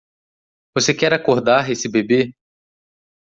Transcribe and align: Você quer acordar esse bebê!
Você 0.75 0.95
quer 0.95 1.13
acordar 1.13 1.69
esse 1.69 1.87
bebê! 1.87 2.33